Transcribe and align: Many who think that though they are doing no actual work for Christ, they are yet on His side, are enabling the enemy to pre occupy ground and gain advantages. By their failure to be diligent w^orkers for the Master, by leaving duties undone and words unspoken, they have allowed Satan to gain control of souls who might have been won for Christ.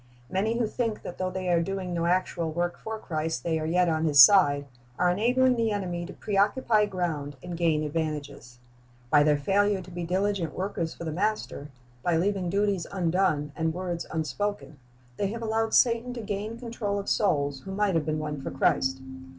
Many 0.31 0.57
who 0.57 0.65
think 0.65 1.03
that 1.03 1.19
though 1.19 1.29
they 1.29 1.47
are 1.49 1.61
doing 1.61 1.93
no 1.93 2.07
actual 2.07 2.49
work 2.51 2.79
for 2.79 2.97
Christ, 2.97 3.43
they 3.43 3.59
are 3.59 3.67
yet 3.67 3.87
on 3.87 4.05
His 4.05 4.19
side, 4.19 4.65
are 4.97 5.11
enabling 5.11 5.55
the 5.57 5.69
enemy 5.69 6.07
to 6.07 6.13
pre 6.13 6.35
occupy 6.35 6.87
ground 6.87 7.35
and 7.43 7.55
gain 7.55 7.83
advantages. 7.83 8.57
By 9.11 9.21
their 9.21 9.37
failure 9.37 9.79
to 9.79 9.91
be 9.91 10.03
diligent 10.03 10.55
w^orkers 10.57 10.97
for 10.97 11.03
the 11.03 11.11
Master, 11.11 11.69
by 12.01 12.17
leaving 12.17 12.49
duties 12.49 12.87
undone 12.91 13.51
and 13.55 13.75
words 13.75 14.07
unspoken, 14.09 14.79
they 15.17 15.27
have 15.27 15.43
allowed 15.43 15.71
Satan 15.75 16.15
to 16.15 16.21
gain 16.21 16.57
control 16.57 16.97
of 16.97 17.07
souls 17.07 17.59
who 17.59 17.71
might 17.71 17.93
have 17.93 18.07
been 18.07 18.17
won 18.17 18.41
for 18.41 18.49
Christ. 18.49 18.99